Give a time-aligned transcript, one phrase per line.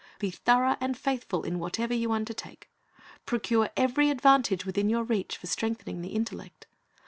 [0.17, 2.71] Be thorough and faithful in whatever you undertake.
[3.27, 6.65] Procure every advantage within your reach for strengthening the intellect.